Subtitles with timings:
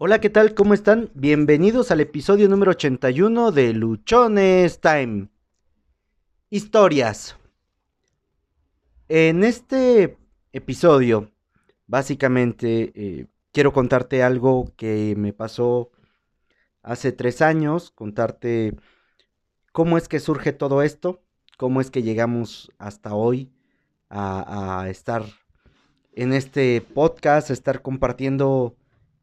[0.00, 0.54] Hola, ¿qué tal?
[0.54, 1.10] ¿Cómo están?
[1.14, 5.26] Bienvenidos al episodio número 81 de Luchones Time.
[6.50, 7.36] Historias.
[9.08, 10.16] En este
[10.52, 11.32] episodio,
[11.88, 15.90] básicamente, eh, quiero contarte algo que me pasó
[16.84, 18.76] hace tres años, contarte
[19.72, 21.24] cómo es que surge todo esto,
[21.56, 23.50] cómo es que llegamos hasta hoy
[24.08, 25.24] a, a estar
[26.12, 28.77] en este podcast, a estar compartiendo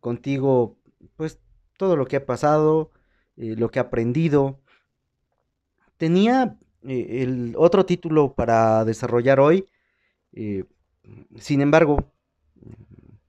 [0.05, 0.77] contigo,
[1.15, 1.39] pues,
[1.77, 2.91] todo lo que ha pasado,
[3.37, 4.59] eh, lo que he aprendido.
[5.97, 9.67] Tenía eh, el otro título para desarrollar hoy,
[10.33, 10.65] eh,
[11.39, 12.13] sin embargo,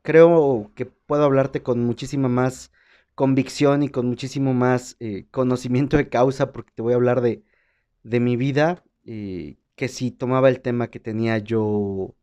[0.03, 2.71] creo que puedo hablarte con muchísima más
[3.15, 4.99] convicción y con muchísimo más
[5.31, 7.43] conocimiento de causa, porque te voy a hablar de,
[8.03, 12.15] de mi vida, que si tomaba el tema que tenía yo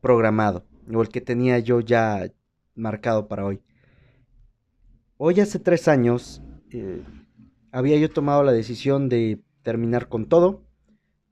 [0.00, 2.30] programado, o el que tenía yo ya
[2.76, 3.60] marcado para hoy.
[5.20, 6.40] Hoy hace tres años
[6.70, 7.02] eh,
[7.72, 10.62] había yo tomado la decisión de terminar con todo,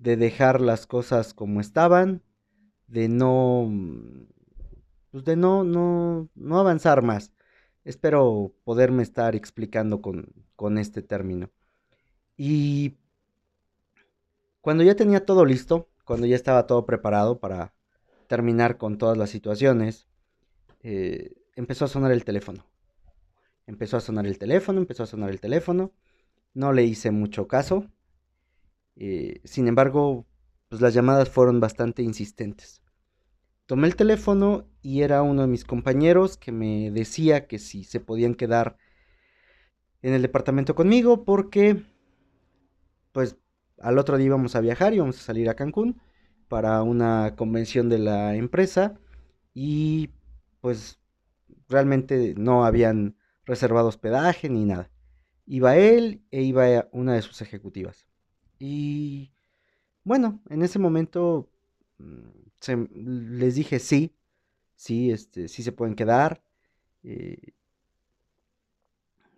[0.00, 2.20] de dejar las cosas como estaban,
[2.88, 3.70] de no,
[5.12, 7.32] pues de no, no, no avanzar más.
[7.84, 11.52] Espero poderme estar explicando con, con este término.
[12.36, 12.96] Y
[14.62, 17.72] cuando ya tenía todo listo, cuando ya estaba todo preparado para
[18.26, 20.08] terminar con todas las situaciones,
[20.82, 22.64] eh, empezó a sonar el teléfono.
[23.66, 25.92] Empezó a sonar el teléfono, empezó a sonar el teléfono.
[26.54, 27.86] No le hice mucho caso.
[28.96, 30.26] Eh, sin embargo,
[30.68, 32.82] pues las llamadas fueron bastante insistentes.
[33.66, 38.00] Tomé el teléfono y era uno de mis compañeros que me decía que si se
[38.00, 38.78] podían quedar
[40.02, 41.82] en el departamento conmigo porque
[43.10, 43.36] pues
[43.80, 46.00] al otro día íbamos a viajar, íbamos a salir a Cancún
[46.48, 49.00] para una convención de la empresa
[49.52, 50.10] y
[50.60, 51.00] pues
[51.68, 53.15] realmente no habían
[53.46, 54.90] reservado hospedaje ni nada.
[55.46, 58.06] Iba él e iba una de sus ejecutivas.
[58.58, 59.32] Y
[60.04, 61.48] bueno, en ese momento
[61.98, 64.14] mm, les dije sí,
[64.74, 66.42] sí, este, sí se pueden quedar.
[67.04, 67.54] Eh,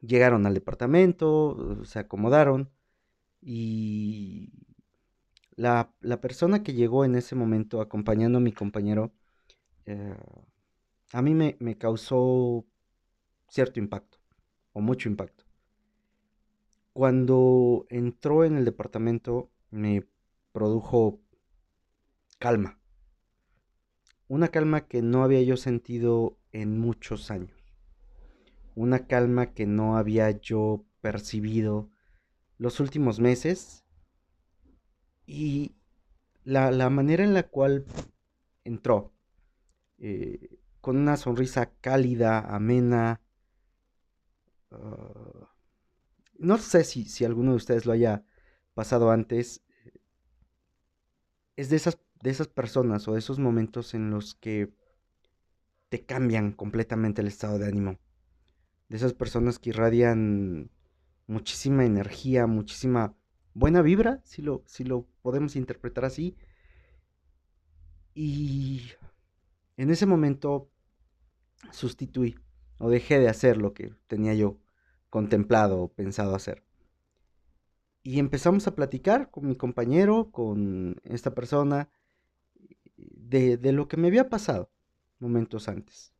[0.00, 2.70] llegaron al departamento, se acomodaron
[3.40, 4.50] y
[5.56, 9.12] la, persona que llegó en ese momento acompañando a mi compañero,
[9.86, 10.16] eh,
[11.12, 12.64] a mí me, me causó
[13.48, 14.18] cierto impacto,
[14.72, 15.44] o mucho impacto.
[16.92, 20.06] Cuando entró en el departamento me
[20.52, 21.20] produjo
[22.38, 22.78] calma.
[24.26, 27.56] Una calma que no había yo sentido en muchos años.
[28.74, 31.90] Una calma que no había yo percibido
[32.58, 33.84] los últimos meses.
[35.26, 35.76] Y
[36.44, 37.84] la, manera en la cual
[38.64, 39.12] entró,
[39.98, 43.20] eh, con una sonrisa cálida, amena,
[44.70, 45.48] Ah,
[46.38, 48.24] no sé si, si alguno de ustedes lo haya
[48.74, 49.62] pasado antes.
[51.56, 54.72] Es de esas, de esas personas o de esos momentos en los que
[55.88, 57.98] te cambian completamente el estado de ánimo.
[58.88, 60.70] De esas personas que irradian
[61.26, 63.14] muchísima energía, muchísima
[63.54, 66.36] buena vibra, si lo, si lo podemos interpretar así.
[68.14, 68.82] Y
[69.76, 70.70] en ese momento
[71.72, 72.36] sustituí
[72.78, 74.58] o dejé de hacer lo que tenía yo
[75.10, 76.62] contemplado o pensado hacer.
[78.02, 81.90] Y empezamos a platicar con mi compañero, con esta persona,
[82.96, 84.70] de, lo que me había pasado
[85.18, 86.12] momentos antes.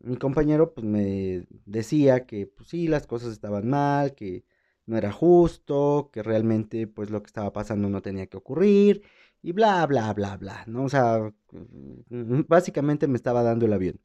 [0.00, 4.44] Mi compañero pues me decía que pues sí, las cosas estaban mal, que
[4.86, 9.02] no era justo, que realmente pues lo que estaba pasando no tenía que ocurrir
[9.42, 10.84] y bla, bla, bla, bla, ¿no?
[10.84, 11.32] O sea,
[12.10, 14.00] mm, básicamente me estaba dando el avión.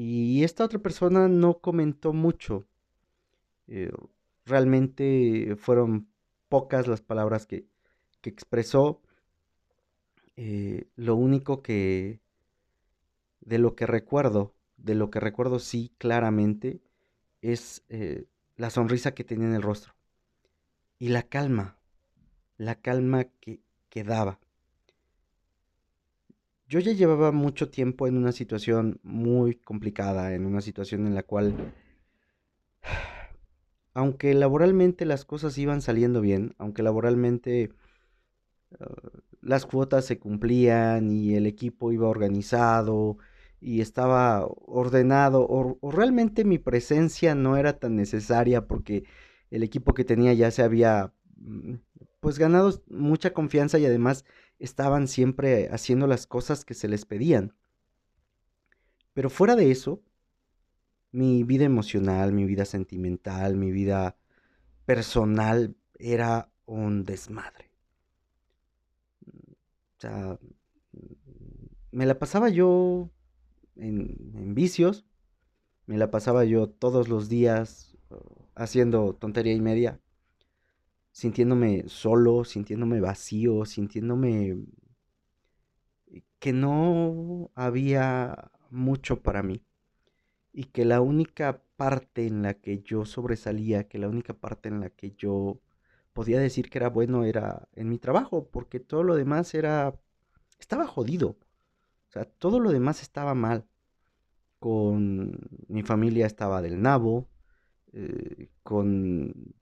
[0.00, 2.68] Y esta otra persona no comentó mucho.
[3.66, 3.90] Eh,
[4.46, 6.08] realmente fueron
[6.48, 7.66] pocas las palabras que,
[8.22, 9.02] expresó.
[10.36, 12.20] Eh, lo único que,
[13.40, 16.80] de lo que recuerdo, de lo que recuerdo sí claramente,
[17.42, 19.94] es eh, la sonrisa que tenía en el rostro.
[21.00, 21.76] Y la calma,
[22.56, 24.38] la calma que, que daba
[26.68, 31.22] yo ya llevaba mucho tiempo en una situación muy complicada, en una situación en la
[31.22, 31.72] cual,
[33.94, 37.70] aunque laboralmente las cosas iban saliendo bien, aunque laboralmente
[38.80, 38.86] ah,
[39.40, 43.16] las cuotas se cumplían y el equipo iba organizado
[43.60, 49.04] y estaba ordenado, o, realmente mi presencia no era tan necesaria porque
[49.50, 51.76] el equipo que tenía ya se había mm,
[52.20, 54.24] pues ganado mucha confianza y además
[54.58, 57.54] estaban siempre haciendo las cosas que se les pedían.
[59.14, 60.02] Pero fuera de eso,
[61.12, 64.16] mi vida emocional, mi vida sentimental, mi vida
[64.84, 67.70] personal era un desmadre.
[69.26, 70.38] O sea,
[71.90, 73.10] me la pasaba yo
[73.76, 75.04] en, vicios,
[75.86, 78.16] me la pasaba yo todos los días uh,
[78.54, 80.00] haciendo tontería y media,
[81.18, 84.56] sintiéndome solo, sintiéndome vacío, sintiéndome
[86.38, 89.64] que no había mucho para mí
[90.52, 94.78] y que la única parte en la que yo sobresalía, que la única parte en
[94.78, 95.60] la que yo
[96.12, 100.00] podía decir que era bueno era en mi trabajo, porque todo lo demás era
[100.60, 101.30] estaba jodido.
[101.30, 103.66] O sea, todo lo demás estaba mal.
[104.60, 105.36] Con
[105.66, 107.28] mi familia estaba del nabo,
[107.92, 109.54] eh, con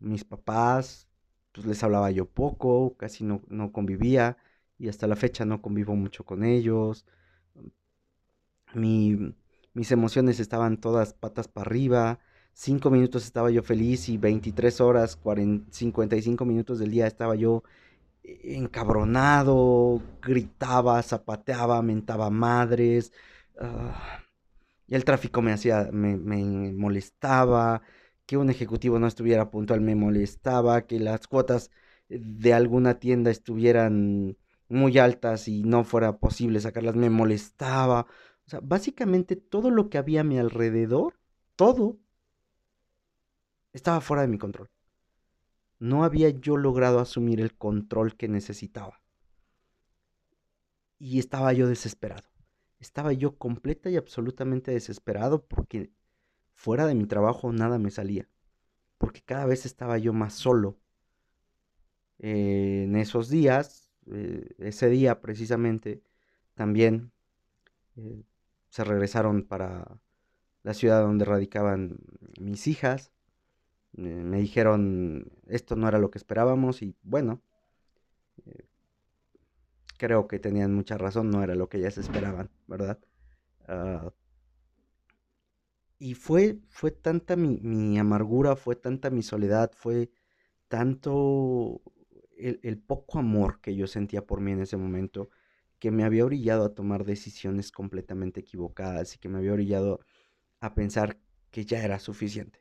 [0.00, 1.08] mis papás,
[1.52, 4.36] pues les hablaba yo poco, casi no, no convivía
[4.78, 7.06] y hasta la fecha no convivo mucho con ellos.
[8.74, 9.34] Mi,
[9.74, 12.18] mis emociones estaban todas patas para arriba.
[12.52, 15.18] Cinco minutos estaba yo feliz y 23 horas,
[15.70, 17.62] 55 minutos del día estaba yo
[18.24, 23.12] encabronado, gritaba, zapateaba, mentaba madres.
[23.58, 24.20] Ah,
[24.86, 26.16] y el tráfico me hacía, me,
[26.72, 27.82] molestaba.
[28.30, 30.86] Que un ejecutivo no estuviera puntual me molestaba.
[30.86, 31.70] Que las cuotas
[32.08, 34.36] de alguna tienda estuvieran
[34.68, 38.06] muy altas y no fuera posible sacarlas me molestaba.
[38.46, 41.18] O sea, básicamente todo lo que había a mi alrededor,
[41.56, 41.98] todo,
[43.72, 44.70] estaba fuera de mi control
[45.80, 49.02] no había yo logrado asumir el control que necesitaba.
[50.98, 52.28] Y estaba yo desesperado.
[52.78, 55.90] Estaba yo completa y absolutamente desesperado porque
[56.60, 58.28] fuera de mi trabajo nada me salía.
[58.98, 60.78] Porque cada vez estaba yo más solo.
[62.18, 66.02] en esos días, eh, ese día precisamente,
[66.54, 67.12] también
[67.96, 68.22] eh,
[68.68, 70.00] se regresaron para
[70.62, 71.98] la ciudad donde radicaban
[72.38, 73.12] mis hijas
[73.92, 77.42] me dijeron esto no era lo que esperábamos y bueno,
[78.46, 78.66] eh,
[79.98, 82.98] creo que tenían mucha razón, no era lo que ellas esperaban, ¿verdad?
[83.68, 84.12] Ah,
[86.00, 90.10] y fue, fue tanta mi, amargura, fue tanta mi soledad, fue
[90.68, 91.82] tanto
[92.38, 95.30] el, el, poco amor que yo sentía por mí en ese momento,
[95.78, 100.00] que me había orillado a tomar decisiones completamente equivocadas y que me había orillado
[100.60, 101.18] a pensar
[101.50, 102.60] que ya era suficiente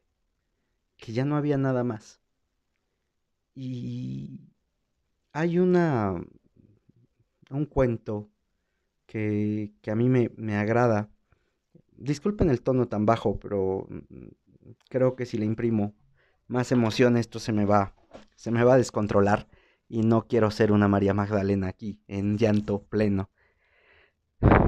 [1.00, 2.22] que ya no había nada más.
[3.56, 4.42] Y
[5.34, 6.14] hay una,
[7.50, 8.30] un cuento
[9.06, 11.10] que, que a mí me, me, agrada.
[12.02, 14.28] Disculpen el tono tan bajo, pero mm,
[14.90, 15.94] creo que si le imprimo
[16.48, 17.94] más emoción esto se me va,
[18.36, 19.48] se me va a descontrolar
[19.90, 23.30] y no quiero ser una María Magdalena aquí en llanto pleno.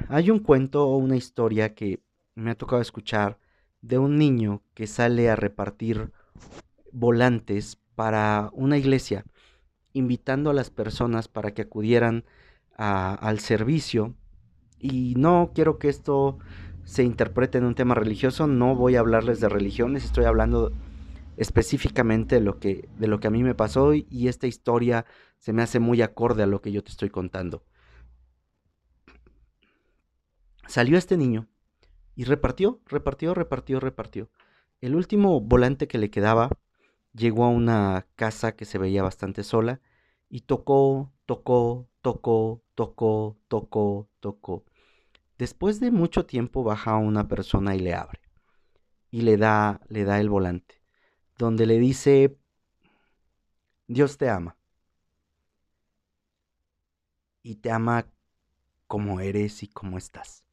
[0.10, 2.04] Hay un cuento o una historia que
[2.36, 3.40] me ha tocado escuchar
[3.82, 6.12] de un niño que sale a repartir
[6.92, 9.24] volantes para una iglesia,
[9.94, 12.26] invitando a las personas para que acudieran
[12.76, 14.16] al servicio.
[14.80, 16.40] Y no quiero que esto
[16.92, 20.74] se interprete en un tema religioso, no voy a hablarles de religiones, estoy hablando
[21.38, 25.06] específicamente de lo que, de lo que a mí me pasó y esta historia
[25.38, 27.64] se me hace muy acorde a lo que yo te estoy contando.
[30.68, 31.48] Salió este niño
[32.14, 34.30] y repartió, repartió, repartió, repartió.
[34.82, 36.50] El último volante que le quedaba
[37.14, 39.80] llegó a una casa que se veía bastante sola
[40.28, 44.66] y tocó, tocó, tocó, tocó, tocó, tocó.
[45.42, 48.20] Después de mucho tiempo baja una persona y le abre
[49.10, 50.84] y le da, le da el volante,
[51.36, 52.38] donde le dice,
[53.88, 54.56] Dios te ama.
[57.42, 58.06] Y te ama
[58.86, 60.44] como eres y como estás.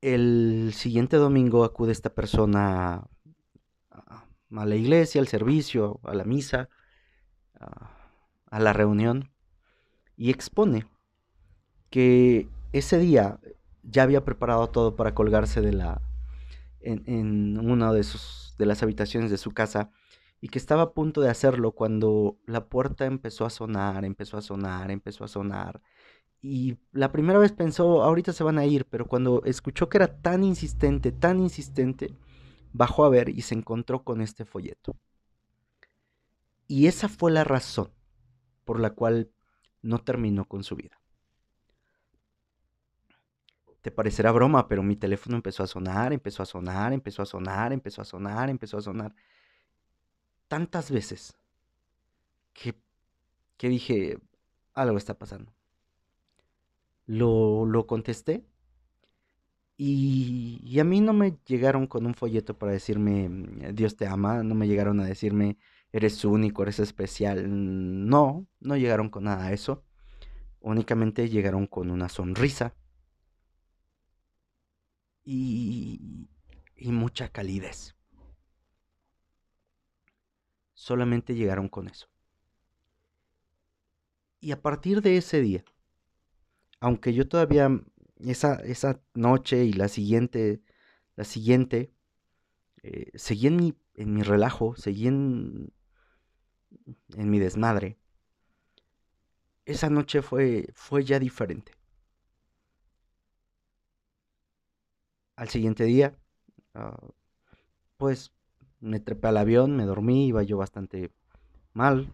[0.00, 3.08] El siguiente domingo acude esta persona
[3.90, 6.68] a, la iglesia, al servicio, a la misa,
[7.58, 9.32] a, la reunión,
[10.18, 10.84] y expone
[11.88, 13.38] que ese día
[13.84, 16.02] ya había preparado todo para colgarse de la
[16.80, 19.90] en, una de sus de las habitaciones de su casa
[20.40, 24.42] y que estaba a punto de hacerlo cuando la puerta empezó a sonar, empezó a
[24.42, 25.80] sonar, empezó a sonar
[26.42, 30.20] y la primera vez pensó, ahorita se van a ir, pero cuando escuchó que era
[30.20, 32.14] tan insistente, tan insistente,
[32.72, 34.96] bajó a ver y se encontró con este folleto.
[36.68, 37.90] Y esa fue la razón
[38.64, 39.30] por la cual
[39.82, 41.00] no terminó con su vida.
[43.82, 47.72] Te parecerá broma, pero mi teléfono empezó a sonar, empezó a sonar, empezó a sonar,
[47.72, 49.14] empezó a sonar, empezó a sonar.
[50.48, 51.38] Tantas veces
[52.52, 52.74] que,
[53.58, 54.18] que dije,
[54.74, 55.52] algo está pasando.
[57.06, 58.44] Lo, lo contesté
[59.76, 63.28] Y, a mí no me llegaron con un folleto para decirme
[63.72, 65.56] Dios te ama, no me llegaron a decirme
[65.92, 67.46] eres único, eres especial.
[68.08, 69.84] No, no llegaron con nada de eso.
[70.60, 72.74] Únicamente llegaron con una sonrisa
[75.24, 76.28] y,
[76.76, 77.94] y mucha calidez.
[80.74, 82.08] Solamente llegaron con eso.
[84.40, 85.64] Y a partir de ese día,
[86.80, 87.68] aunque yo todavía
[88.20, 90.62] esa, esa noche y la siguiente,
[91.16, 91.92] la siguiente,
[92.82, 95.72] eh, seguí en mi, en mi relajo, seguí en,
[97.16, 97.98] en mi desmadre.
[99.64, 101.72] Esa noche fue, fue ya diferente.
[105.36, 106.16] Al siguiente día,
[106.74, 106.98] ah,
[107.96, 108.32] pues
[108.80, 111.12] me trepé al avión, me dormí, iba yo bastante
[111.74, 112.12] mal.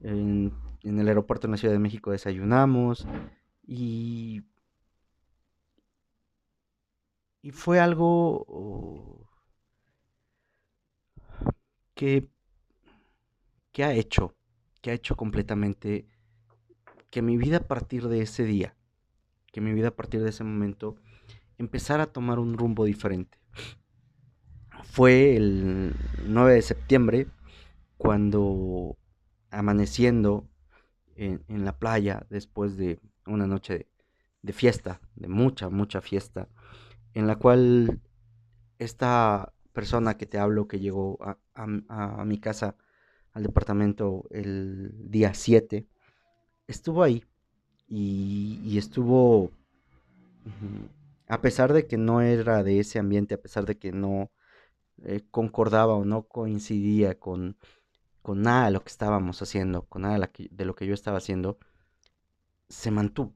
[0.00, 0.52] En,
[0.82, 3.06] en el aeropuerto en la Ciudad de México desayunamos
[3.64, 4.42] y
[7.42, 9.26] y fue algo oh,
[11.94, 12.28] que,
[13.72, 14.34] que ha hecho,
[14.80, 16.06] que ha hecho completamente
[17.10, 18.76] que mi vida a partir de ese día,
[19.52, 20.96] que mi vida a partir de ese momento
[21.58, 23.38] empezara a tomar un rumbo diferente.
[24.84, 25.94] Fue el
[26.26, 27.26] 9 de septiembre
[27.96, 28.96] cuando
[29.50, 30.48] amaneciendo
[31.14, 33.88] en, la playa después de una noche
[34.42, 36.48] de fiesta, de mucha, mucha fiesta,
[37.14, 38.00] en la cual
[38.78, 41.18] esta persona que te hablo que llegó
[41.54, 42.76] a, mi casa,
[43.32, 45.86] al departamento el día 7,
[46.66, 47.24] estuvo ahí
[47.88, 49.50] y, estuvo,
[51.28, 54.30] a pesar de que no era de ese ambiente, a pesar de que no
[55.04, 57.56] eh, concordaba o no coincidía con,
[58.22, 61.58] con nada de lo que estábamos haciendo, con nada de lo que yo estaba haciendo,
[62.68, 63.34] se mantuvo.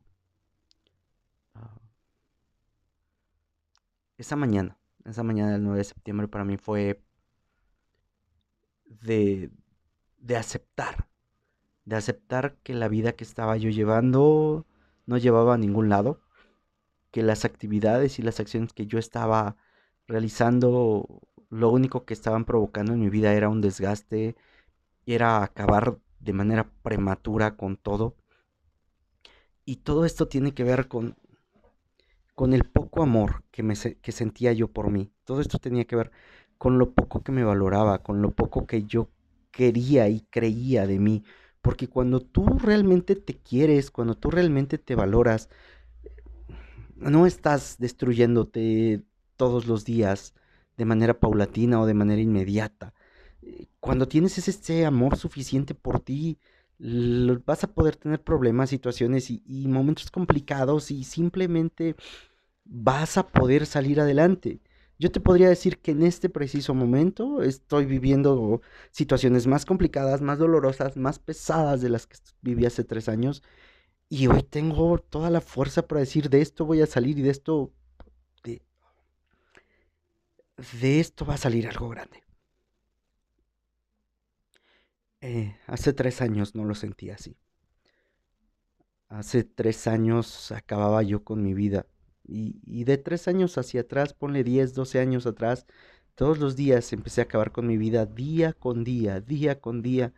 [4.18, 7.02] esa mañana, esa mañana del 9 de septiembre para mí fue
[8.86, 9.50] de,
[10.26, 11.08] de aceptar,
[11.84, 14.66] de aceptar que la vida que estaba yo llevando
[15.06, 16.20] no llevaba a ningún lado,
[17.12, 19.56] que las actividades y las acciones que yo estaba
[20.08, 24.36] realizando, lo único que estaban provocando en mi vida era un desgaste,
[25.06, 28.16] era acabar de manera prematura con todo.
[29.64, 31.16] Y todo esto tiene que ver con
[32.36, 35.10] con el poco amor que, me, que sentía yo por mí.
[35.24, 36.12] Todo esto tenía que ver
[36.58, 39.08] con lo poco que me valoraba, con lo poco que yo
[39.56, 41.24] quería y creía de mí.
[41.62, 45.48] Porque cuando tú realmente te quieres, cuando tú realmente te valoras,
[46.96, 49.02] no estás destruyéndote
[49.36, 50.34] todos los días
[50.76, 52.94] de manera paulatina o de manera inmediata.
[53.80, 56.38] Cuando tienes ese, amor suficiente por ti,
[57.46, 61.96] vas a poder tener problemas, situaciones y, y momentos complicados y simplemente
[62.64, 64.60] vas a poder salir adelante.
[64.98, 70.38] Yo te podría decir que en este preciso momento estoy viviendo situaciones más complicadas, más
[70.38, 73.42] dolorosas, más pesadas de las que viví hace tres años.
[74.08, 77.30] Y hoy tengo toda la fuerza para decir de esto voy a salir y de
[77.30, 77.72] esto...
[78.42, 78.62] De,
[81.00, 82.22] esto va a salir algo grande.
[85.20, 87.36] Eh, hace tres años no lo sentía así.
[89.08, 91.86] Hace tres años acababa yo con mi vida
[92.28, 95.66] y, de tres años hacia atrás, ponle 10, 12 años atrás,
[96.14, 100.12] todos los días empecé a acabar con mi vida día con día, día con día,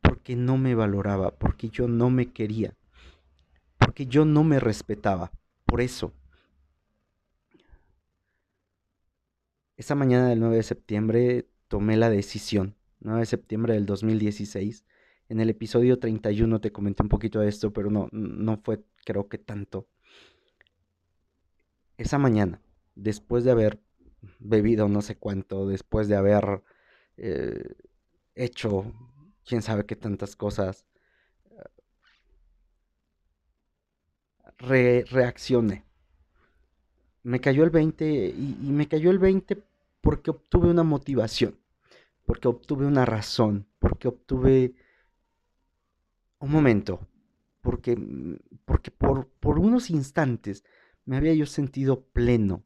[0.00, 2.74] porque no me valoraba, porque yo no me quería,
[3.78, 5.32] porque yo no me respetaba.
[5.64, 6.12] Por eso,
[9.76, 14.84] esa mañana del 9 de septiembre tomé la decisión, 9 de septiembre del 2016.
[15.28, 19.28] En el episodio 31 te comenté un poquito de esto, pero no, no fue creo
[19.28, 19.88] que tanto
[21.98, 22.60] esa mañana,
[22.94, 23.80] después de haber
[24.38, 26.62] bebido no sé cuánto, después de haber
[27.16, 27.74] eh,
[28.34, 28.92] hecho
[29.44, 30.86] quién sabe qué tantas cosas,
[34.58, 35.84] reaccioné.
[37.22, 39.62] Me cayó el 20 y, y me cayó el 20
[40.00, 41.58] porque obtuve una motivación,
[42.26, 44.74] porque obtuve una razón, porque obtuve
[46.38, 47.00] un momento,
[47.62, 47.96] porque,
[48.66, 50.64] porque por, por unos instantes
[51.04, 52.64] me había yo sentido pleno,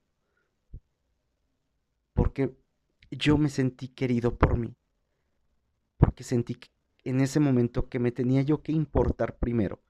[2.15, 2.57] porque
[3.11, 4.77] yo me sentí querido por mí,
[5.97, 6.59] porque sentí
[7.05, 9.83] en ese momento que me tenía yo que importar primero,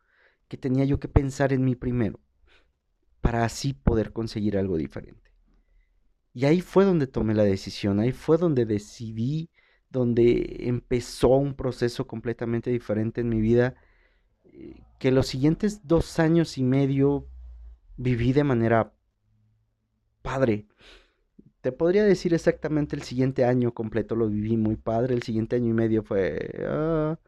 [0.49, 2.21] que tenía yo que pensar en mí primero,
[3.21, 5.33] para así poder conseguir algo diferente.
[6.33, 9.51] Y ahí fue donde tomé la decisión, ahí fue donde decidí,
[9.91, 13.75] donde empezó un proceso completamente diferente en mi vida,
[14.45, 17.27] eh, que los siguientes dos años y medio
[17.99, 18.95] viví de manera
[20.23, 20.67] padre.
[21.61, 25.71] Te podría decir exactamente el siguiente año completo lo viví muy padre, el siguiente año
[25.71, 27.19] y medio fue ah,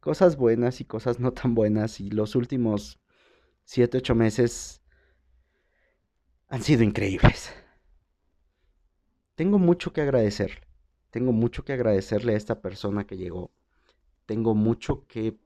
[0.00, 3.00] cosas buenas y cosas no tan buenas y los últimos
[3.64, 4.82] siete, ocho meses
[6.48, 7.52] han sido increíbles.
[9.34, 10.60] Tengo mucho que agradecerle,
[11.10, 13.50] tengo mucho que agradecerle a esta persona que llegó,
[14.26, 15.36] tengo mucho que,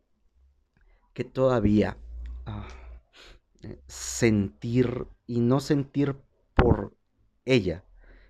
[1.14, 1.96] que todavía
[2.44, 2.68] ah,
[3.86, 6.16] sentir y no sentir
[6.54, 6.96] por
[7.44, 7.84] ella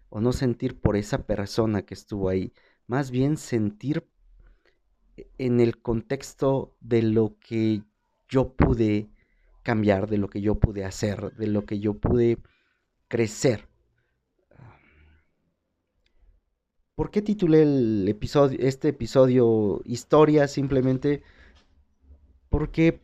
[0.08, 2.52] o no sentir por esa persona que estuvo ahí,
[2.86, 4.08] más bien sentir
[5.38, 7.82] en el contexto de lo que
[8.28, 9.10] yo pude
[9.62, 12.38] cambiar, de lo que yo pude hacer, de lo que yo pude
[13.08, 13.68] crecer.
[16.94, 20.48] ¿Por qué titulé el episodio, este episodio Historia?
[20.48, 21.22] Simplemente
[22.48, 23.02] porque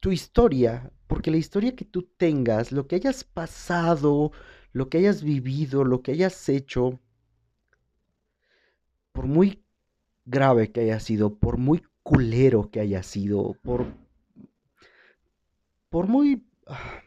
[0.00, 4.32] tu historia, porque la historia que tú tengas, lo que hayas pasado,
[4.72, 7.00] lo que hayas vivido, lo que hayas hecho,
[9.12, 9.64] por muy
[10.24, 13.86] grave que haya sido, por muy culero que haya sido, por,
[15.88, 17.02] por muy ah,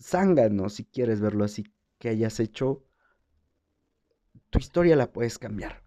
[0.00, 1.64] zángano, si quieres verlo así,
[1.98, 2.84] que hayas hecho,
[4.50, 5.82] tu historia la puedes cambiar.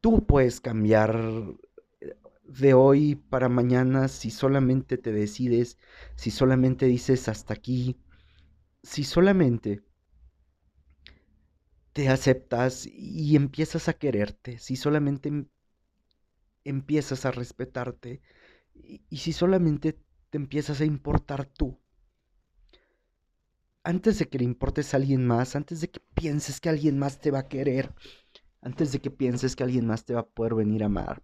[0.00, 1.18] Tú puedes cambiar
[2.48, 5.78] de hoy para mañana si solamente te decides,
[6.14, 7.96] si solamente dices hasta aquí,
[8.82, 9.82] si solamente
[11.92, 15.48] te aceptas y empiezas a quererte, si solamente em,
[16.64, 18.20] empiezas a respetarte
[18.74, 19.98] y, si solamente
[20.30, 21.80] te empiezas a importar tú.
[23.82, 27.18] Antes de que le importes a alguien más, antes de que pienses que alguien más
[27.18, 27.94] te va a querer,
[28.60, 31.22] antes de que pienses que alguien más te va a poder venir a amar,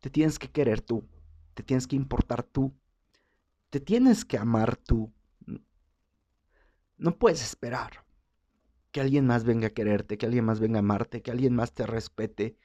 [0.00, 1.08] te tienes que querer tú,
[1.54, 2.74] te tienes que importar tú,
[3.70, 5.12] te tienes que amar tú.
[6.98, 8.04] No puedes esperar
[8.90, 11.72] que alguien más venga a quererte, que alguien más venga a amarte, que alguien más
[11.72, 12.56] te respete,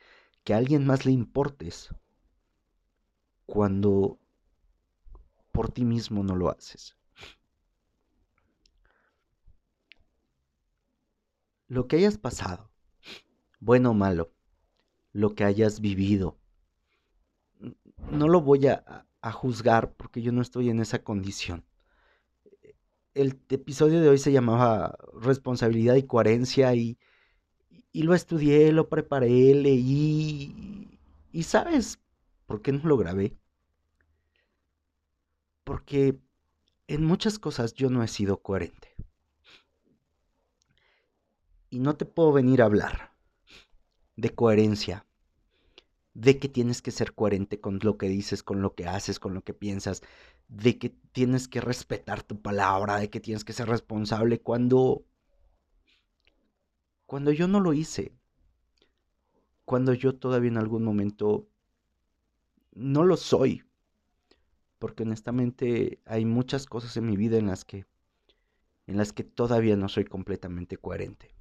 [0.43, 1.93] que alguien más le importes
[3.45, 4.17] cuando
[5.51, 6.95] por ti mismo no lo haces.
[11.67, 12.69] Lo que hayas pasado,
[13.60, 14.34] bueno o malo,
[15.13, 16.40] lo que hayas vivido,
[18.09, 21.63] no lo voy a, juzgar porque yo no estoy en esa condición.
[23.13, 26.97] El episodio de hoy se llamaba Responsabilidad y Coherencia y,
[27.91, 30.97] y lo estudié, lo preparé, leí.
[31.31, 31.99] ¿Y sabes
[32.47, 33.37] por qué no lo grabé?
[35.63, 36.17] Porque
[36.87, 38.95] en muchas cosas yo no he sido coherente.
[41.69, 43.13] Y no te puedo venir a hablar
[44.15, 45.05] de coherencia
[46.13, 49.34] de que tienes que ser coherente con lo que dices, con lo que haces, con
[49.34, 50.02] lo que piensas,
[50.47, 55.06] de que tienes que respetar tu palabra, de que tienes que ser responsable cuando
[57.06, 58.13] cuando yo no lo hice.
[59.65, 61.50] Cuando yo todavía en algún momento
[62.74, 63.63] no lo soy.
[64.80, 67.86] Porque honestamente hay muchas cosas en mi vida en las que
[68.88, 71.36] en las que todavía no soy completamente coherente.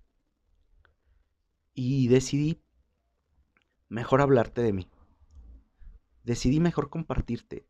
[1.75, 2.61] Y decidí
[3.90, 4.88] mejor hablarte de mí.
[6.24, 7.66] Decidí mejor compartirte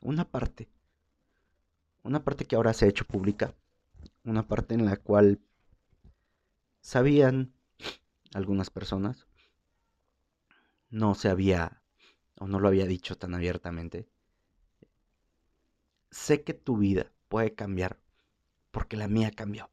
[0.00, 0.68] una parte.
[2.02, 3.54] Una parte que ahora se ha hecho pública.
[4.24, 5.40] Una parte en la cual
[6.80, 7.52] sabían
[8.32, 9.28] algunas personas.
[10.90, 11.82] No se había
[12.38, 14.08] o no lo había dicho tan abiertamente.
[16.10, 17.98] Sé que tu vida puede cambiar
[18.70, 19.70] porque la mía cambió.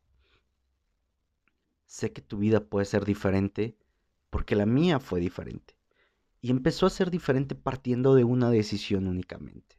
[1.86, 3.78] Sé que tu vida puede ser diferente
[4.32, 5.76] porque la mía fue diferente.
[6.42, 9.78] Y empezó a ser diferente partiendo de una decisión únicamente.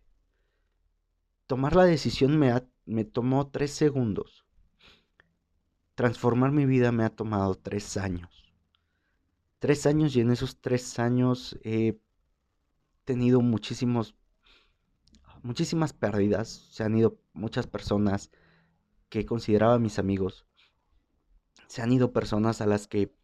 [1.49, 2.53] Tomar la decisión me,
[2.87, 4.47] me tomó tres segundos.
[5.97, 8.53] Transformar mi vida me ha tomado tres años.
[9.59, 11.99] Tres años y en esos tres años he
[13.05, 14.15] tenido muchísimos,
[15.43, 16.49] muchísimas pérdidas.
[16.71, 18.31] Se han ido muchas personas
[19.09, 20.47] que consideraba mis amigos.
[21.67, 23.15] Se han ido personas a las que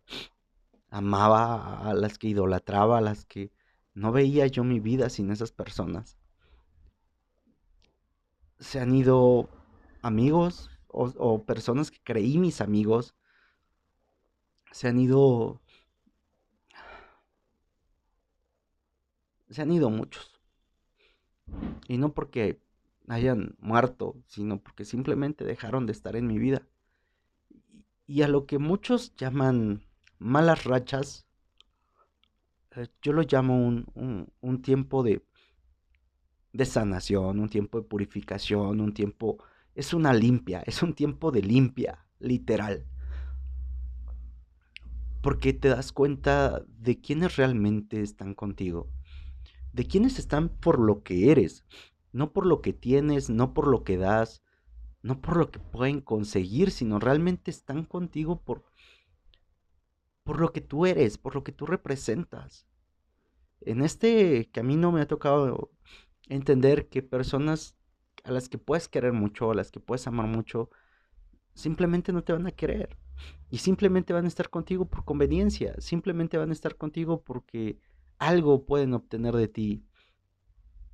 [0.90, 3.50] amaba, a las que idolatraba, a las que
[3.94, 6.18] no veía yo mi vida sin esas personas.
[8.58, 9.48] Se han ido
[10.02, 13.14] amigos o, personas que creí mis amigos.
[14.72, 15.60] Se han ido...
[19.50, 20.40] Se han ido muchos.
[21.88, 22.60] Y no porque
[23.08, 26.68] hayan muerto, sino porque simplemente dejaron de estar en mi vida.
[28.06, 29.87] Y a lo que muchos llaman
[30.18, 31.26] malas rachas,
[32.76, 35.24] eh, yo lo llamo un, tiempo de,
[36.52, 39.38] de, sanación, un tiempo de purificación, un tiempo
[39.74, 42.84] es una limpia, es un tiempo de limpia, literal.
[45.22, 48.88] Porque te das cuenta de quiénes realmente están contigo,
[49.72, 51.64] de quiénes están por lo que eres,
[52.12, 54.42] no por lo que tienes, no por lo que das,
[55.02, 58.64] no por lo que pueden conseguir, sino realmente están contigo por,
[60.28, 62.66] por lo que tú eres, por lo que tú representas.
[63.62, 65.70] En este camino me ha tocado
[66.28, 67.78] entender que personas
[68.24, 70.68] a las que puedes querer mucho, a las que puedes amar mucho,
[71.54, 72.98] simplemente no te van a querer.
[73.48, 77.78] Y simplemente van a estar contigo por conveniencia, simplemente van a estar contigo porque
[78.18, 79.82] algo pueden obtener de ti.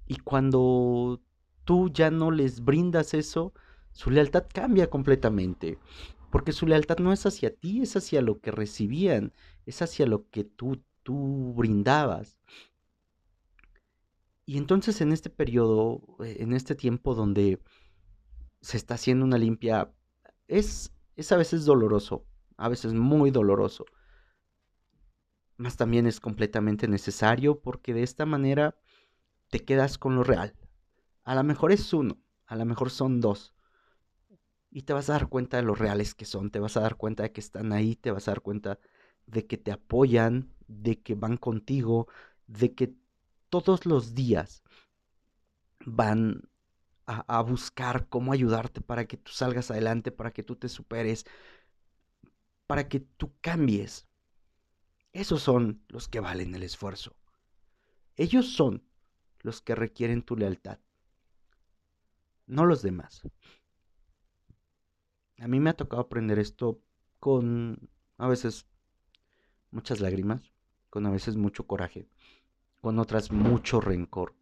[0.06, 1.20] Y cuando
[1.64, 3.52] tú ya no les brindas eso,
[3.90, 5.80] su lealtad cambia completamente.
[6.34, 9.32] Porque su lealtad no es hacia ti, es hacia lo que recibían,
[9.66, 12.36] es hacia lo que tú, tú brindabas.
[14.44, 17.62] Y entonces en este periodo, eh, en este tiempo donde
[18.62, 19.94] se está haciendo una limpia,
[20.48, 23.84] es, es a veces doloroso, a veces muy doloroso.
[25.56, 28.76] Más también es completamente necesario porque de esta manera
[29.50, 30.52] te quedas con lo real.
[31.22, 33.53] A lo mejor es uno, a lo mejor son dos.
[34.74, 36.96] Y te vas a dar cuenta de lo reales que son, te vas a dar
[36.96, 38.80] cuenta de que están ahí, te vas a dar cuenta
[39.24, 42.08] de que te apoyan, de que van contigo,
[42.48, 42.92] de que
[43.50, 44.64] todos los días
[45.86, 46.50] van
[47.06, 51.24] a, buscar cómo ayudarte para que tú salgas adelante, para que tú te superes,
[52.66, 54.08] para que tú cambies.
[55.12, 57.14] Esos son los que valen el esfuerzo.
[58.16, 58.82] Ellos son
[59.38, 60.80] los que requieren tu lealtad,
[62.46, 63.22] no los demás.
[65.44, 66.80] A mí me ha tocado aprender esto
[67.20, 68.66] con a veces
[69.72, 70.40] muchas lágrimas,
[70.88, 72.08] con a veces mucho coraje,
[72.80, 74.34] con otras mucho rencor.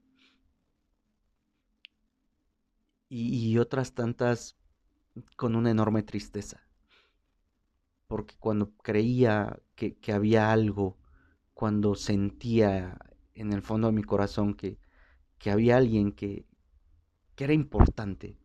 [3.08, 4.56] Y, otras tantas
[5.34, 6.62] con una enorme tristeza.
[8.06, 10.98] Porque cuando creía que, había algo,
[11.52, 12.96] cuando sentía
[13.34, 14.78] en el fondo de mi corazón que,
[15.38, 16.46] que había alguien que,
[17.34, 18.38] que era importante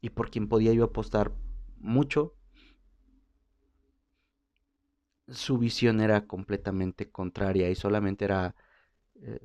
[0.00, 1.30] y por quien podía yo apostar
[1.80, 2.34] mucho,
[5.28, 8.54] su visión era completamente contraria y solamente era
[9.22, 9.38] eh,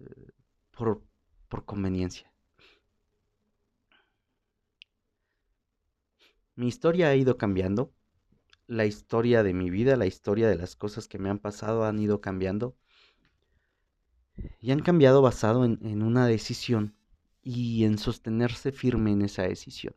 [0.72, 1.04] por,
[1.48, 2.32] por conveniencia.
[6.56, 7.94] Mi historia ha ido cambiando.
[8.68, 12.00] La historia de mi vida, la historia de las cosas que me han pasado han
[12.00, 12.76] ido cambiando.
[14.60, 16.96] Y han cambiado basado en, en una decisión
[17.42, 19.96] y en sostenerse firme en esa decisión.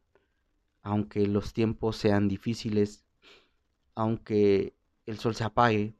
[0.82, 3.04] Aunque los tiempos sean difíciles,
[3.94, 5.96] aunque el sol se apague,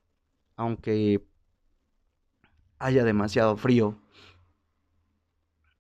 [0.57, 1.27] aunque
[2.79, 4.01] haya demasiado frío,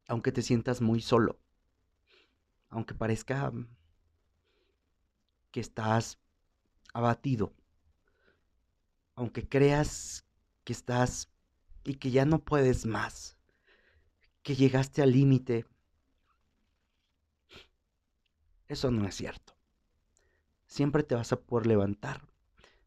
[0.09, 1.39] aunque te sientas muy solo,
[2.71, 3.53] aunque parezca
[5.51, 6.19] que estás
[6.93, 7.55] abatido,
[9.15, 10.25] aunque creas
[10.65, 11.31] que estás
[11.85, 13.37] y que ya no puedes más,
[14.43, 15.67] que llegaste al límite,
[18.69, 19.55] eso no es cierto.
[20.67, 22.23] Siempre te vas a poder levantar,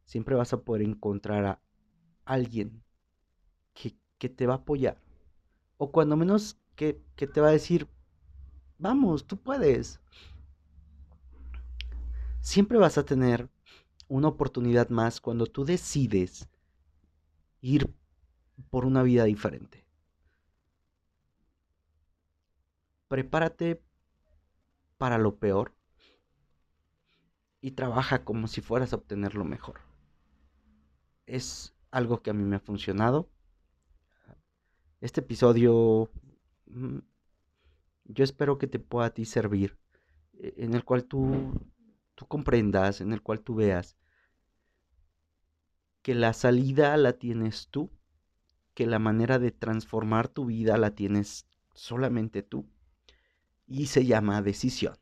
[0.05, 1.61] siempre vas a poder encontrar a
[2.25, 2.83] alguien
[3.73, 5.01] que te va a apoyar.
[5.77, 7.87] O cuando menos que, que te va a decir,
[8.77, 9.99] vamos, tú puedes.
[12.39, 13.49] Siempre vas a tener
[14.07, 16.47] una oportunidad más cuando tú decides
[17.61, 17.91] ir
[18.69, 19.85] por una vida diferente.
[23.07, 23.81] Prepárate
[25.01, 25.73] para lo peor
[27.59, 29.79] y trabaja como si fueras a obtener lo mejor.
[31.25, 33.27] Es algo que a mí me ha funcionado
[34.99, 36.11] este episodio
[36.67, 36.99] mm,
[38.05, 39.79] yo espero que te pueda a ti servir,
[40.33, 41.51] e, en el cual tú,
[42.13, 43.97] tú comprendas, en el cual tú veas
[46.03, 47.89] que la salida la tienes tú,
[48.75, 52.67] que la manera de transformar tu vida la tienes solamente tú,
[53.71, 54.95] y se llama decisión.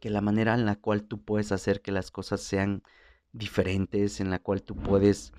[0.00, 2.82] Que la manera en la cual tú puedes hacer que las cosas sean
[3.32, 5.32] diferentes, en la cual tú puedes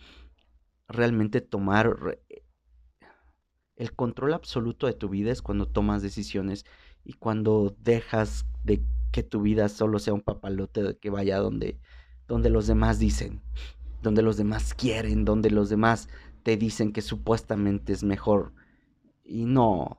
[0.88, 2.20] realmente tomar
[3.76, 6.66] el control absoluto de tu vida es cuando tomas decisiones
[7.04, 11.78] y cuando dejas de que tu vida solo sea un papalote que vaya donde,
[12.28, 13.42] donde los demás dicen,
[14.02, 16.08] donde los demás quieren, donde los demás
[16.44, 18.54] te dicen que supuestamente es mejor.
[19.24, 19.98] Y no,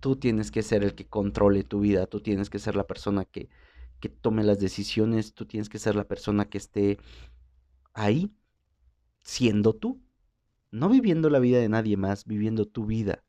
[0.00, 3.24] tú tienes que ser el que controle tu vida, tú tienes que ser la persona
[3.24, 3.48] que,
[4.00, 6.98] que tome las decisiones, tú tienes que ser la persona que esté
[7.94, 8.32] ahí
[9.22, 10.00] siendo tú
[10.70, 13.24] no viviendo la vida de nadie más, viviendo tu vida,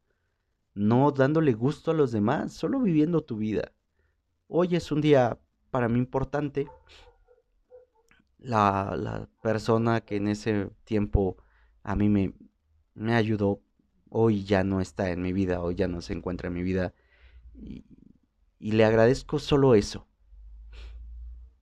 [0.74, 3.72] no dándole gusto a los demás, solo viviendo tu vida.
[4.48, 5.40] hoy es un día
[5.72, 6.68] para mí importante.
[8.40, 11.38] La, la persona que en ese tiempo
[11.84, 12.34] a mí me,
[12.94, 13.62] me ayudó,
[14.10, 16.94] hoy ya no está en mi vida, hoy ya no se encuentra en mi vida.
[17.54, 17.86] Y,
[18.60, 20.08] le agradezco solo eso.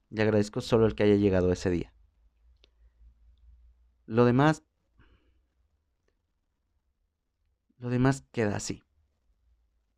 [0.09, 1.93] Le agradezco solo el que haya llegado ese día.
[4.05, 4.63] Lo demás,
[7.77, 8.83] lo demás queda así.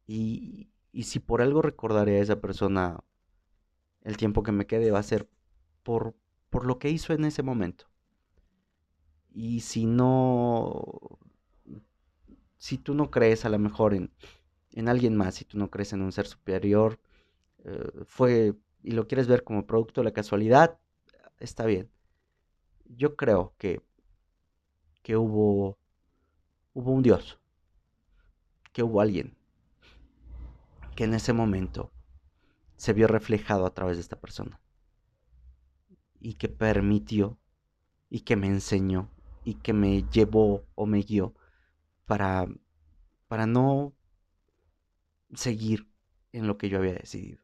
[0.08, 3.04] Y, y si por algo recordaré a esa persona
[4.02, 5.30] el tiempo que me quede, va a ser
[5.84, 6.16] por,
[6.50, 7.86] por lo que hizo en ese momento.
[9.32, 11.20] Y si no,
[12.60, 14.12] si tú no crees a lo mejor en,
[14.74, 17.00] en alguien más, si tú no crees en un ser superior,
[17.64, 20.80] eh, fue y lo quieres ver como producto de la casualidad,
[21.40, 21.90] está bien.
[22.86, 23.82] Yo creo que,
[25.02, 25.78] que hubo,
[26.74, 27.40] hubo un Dios,
[28.72, 29.36] que hubo alguien
[30.96, 31.94] que en ese momento
[32.76, 34.60] se vio reflejado a través de esta persona
[36.20, 37.38] y que permitió
[38.10, 39.10] y que me enseñó
[39.46, 41.34] y que me llevó o me guió
[42.10, 42.48] para,
[43.28, 43.94] para no
[45.36, 45.88] seguir
[46.34, 47.38] en lo que yo había decidido.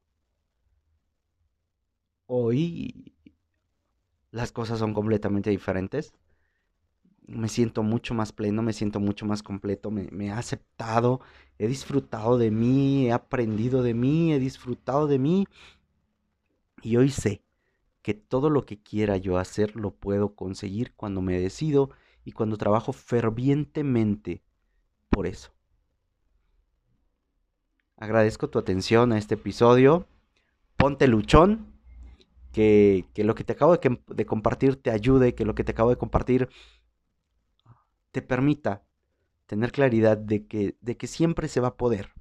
[2.25, 3.13] Hoy
[4.31, 6.13] las cosas son completamente diferentes.
[7.27, 11.21] Me siento mucho más pleno, me siento mucho más completo, me, he aceptado,
[11.59, 15.45] he disfrutado de mí, he aprendido de mí, he disfrutado de mí.
[16.81, 17.43] Y hoy sé
[18.01, 21.91] que todo lo que quiera yo hacer lo puedo conseguir cuando me decido
[22.23, 24.41] y cuando trabajo fervientemente
[25.15, 25.49] por eso.
[27.95, 30.09] Agradezco tu atención a este episodio.
[30.75, 31.73] Ponte luchón
[32.51, 35.95] que, lo que te acabo de, compartir te ayude, que lo que te acabo de
[35.95, 36.49] compartir
[38.11, 38.83] te permita
[39.45, 42.11] tener claridad de que, de que siempre se va a poder.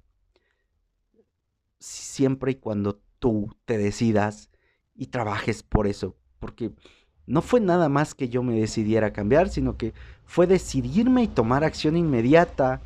[1.81, 4.51] Siempre y cuando tú te decidas
[4.95, 6.17] y trabajes por eso.
[6.39, 6.71] Porque
[7.27, 11.65] no fue nada más que yo me decidiera cambiar, sino que fue decidirme y tomar
[11.65, 12.83] acción inmediata.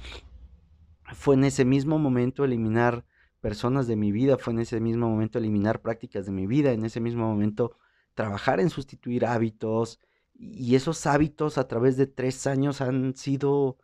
[1.15, 3.05] Fue en ese mismo momento eliminar
[3.41, 6.85] personas de mi vida, fue en ese mismo momento eliminar prácticas de mi vida, en
[6.85, 7.77] ese mismo momento
[8.15, 10.01] trabajar en sustituir hábitos
[10.35, 13.79] y esos hábitos a través de tres años han sido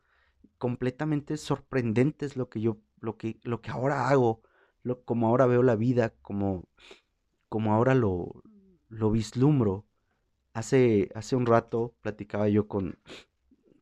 [0.58, 4.42] completamente sorprendentes lo que yo, lo que, lo que ahora hago,
[4.82, 6.64] lo, como ahora veo la vida, como,
[7.48, 8.42] como ahora lo,
[8.88, 9.84] lo vislumbro.
[10.54, 12.98] Hace, hace un rato platicaba yo con,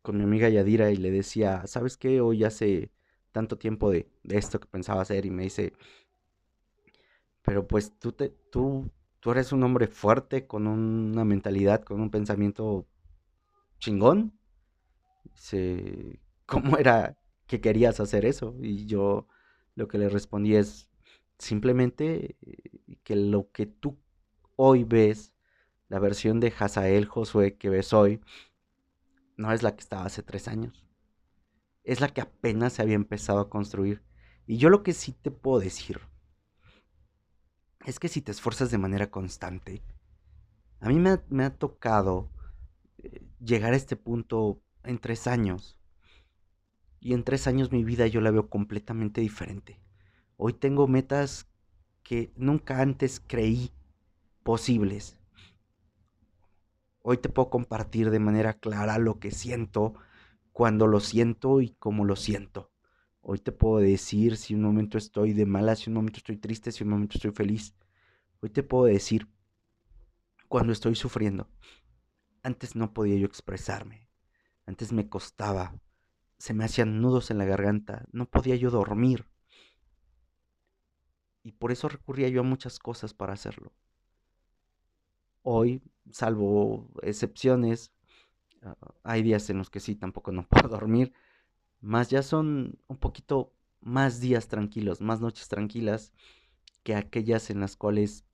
[0.02, 2.20] con mi amiga Yadira y le decía, ¿sabes qué?
[2.20, 2.90] Hoy hace
[3.30, 5.72] tanto tiempo de, esto que pensaba hacer y me dice,
[7.42, 12.10] pero pues tú, te, tú, tú eres un hombre fuerte, con una mentalidad, con un
[12.10, 12.86] pensamiento
[13.78, 14.32] chingón.
[15.34, 18.56] Dice, ¿cómo era que querías hacer eso?
[18.60, 19.26] Y yo
[19.74, 20.88] lo que le respondí es
[21.38, 23.98] simplemente eh, que lo que tú
[24.56, 25.31] hoy ves,
[25.92, 28.20] la versión de Hazael Josué que ves hoy,
[29.36, 30.82] no es la que estaba hace tres años
[31.84, 34.02] es la que apenas se había empezado a construir.
[34.46, 36.00] Y yo lo que sí te puedo decir
[37.84, 39.82] es que si te esfuerzas de manera constante,
[40.80, 42.30] a mí me ha, tocado
[42.98, 45.78] eh, llegar a este punto en tres años.
[47.00, 49.80] Y en tres años mi vida yo la veo completamente diferente.
[50.36, 51.48] Hoy tengo metas
[52.02, 53.72] que nunca antes creí
[54.44, 55.16] posibles.
[57.04, 59.94] Hoy te puedo compartir de manera clara lo que siento,
[60.52, 62.70] cuando lo siento y cómo lo siento.
[63.20, 66.70] Hoy te puedo decir si un momento estoy de mala, si un momento estoy triste,
[66.70, 67.74] si un momento estoy feliz.
[68.40, 69.28] Hoy te puedo decir
[70.46, 71.48] cuando estoy sufriendo.
[72.44, 74.08] Antes no podía yo expresarme.
[74.64, 75.74] Antes me costaba.
[76.38, 78.04] Se me hacían nudos en la garganta.
[78.12, 79.26] No podía yo dormir.
[81.42, 83.72] Y por eso recurría yo a muchas cosas para hacerlo.
[85.42, 87.92] Hoy, salvo excepciones,
[88.64, 91.12] Ah, hay días en los que sí, tampoco no puedo dormir.
[91.80, 96.12] Más ya son un poquito más días tranquilos, más noches tranquilas
[96.84, 98.24] que aquellas en las cuales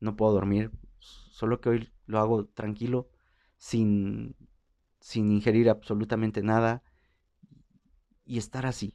[0.00, 0.72] no puedo dormir.
[1.00, 3.10] Solo que hoy lo hago tranquilo,
[3.58, 4.36] sin,
[5.00, 6.82] sin ingerir absolutamente nada
[8.24, 8.94] y estar así.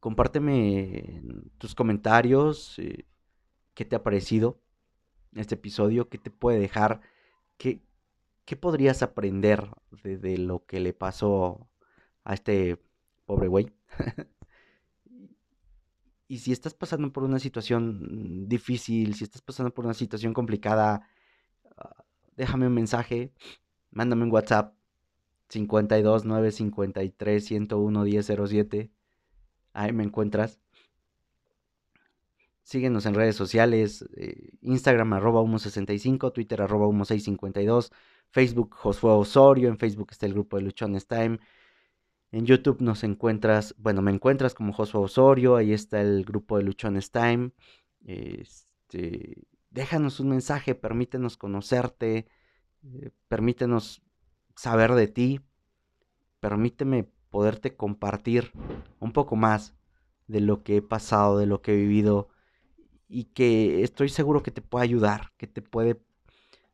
[0.00, 1.22] Compárteme
[1.58, 3.06] tus comentarios, eh,
[3.74, 4.60] qué te ha parecido
[5.34, 7.00] este episodio, qué te puede dejar
[7.58, 9.68] ¿qué, podrías aprender
[10.02, 11.68] de, lo que le pasó
[12.24, 12.78] a este
[13.26, 13.72] pobre güey?
[16.28, 21.08] y si estás pasando por una situación difícil, si estás pasando por una situación complicada,
[21.76, 22.04] ah,
[22.36, 23.32] déjame un mensaje,
[23.90, 24.74] mándame un WhatsApp
[25.48, 28.90] 52 953 101 1007.
[29.72, 30.60] Ahí me encuentras.
[32.64, 37.92] Síguenos en redes sociales, eh, Instagram arroba humo65, Twitter arroba humo652,
[38.30, 41.38] Facebook Josué Osorio, en Facebook está el grupo de Luchones Time,
[42.32, 46.64] en YouTube nos encuentras, bueno, me encuentras como Josué Osorio, ahí está el grupo de
[46.64, 47.52] Luchones Time,
[48.06, 52.26] este, déjanos un mensaje, permítenos conocerte,
[52.82, 54.02] eh, permítenos
[54.56, 55.40] saber de ti,
[56.40, 58.52] permíteme poderte compartir
[59.00, 59.74] un poco más
[60.28, 62.28] de lo que he pasado, de lo que he vivido
[63.14, 66.00] y que estoy seguro que te puede ayudar, que te puede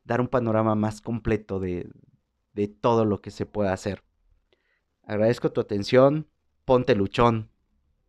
[0.03, 1.87] dar un panorama más completo de,
[2.53, 4.03] de todo lo que se puede hacer.
[5.03, 6.27] Agradezco tu atención,
[6.65, 7.51] ponte luchón.